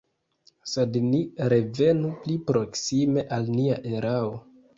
Sed 0.69 0.95
ni 1.09 1.19
revenu 1.53 2.09
pli 2.25 2.39
proksime 2.49 3.27
al 3.39 3.53
nia 3.61 3.79
erao. 3.93 4.35